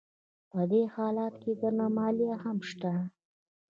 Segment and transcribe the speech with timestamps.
[0.51, 2.93] په دې حالت کې درنه مالیه هم شته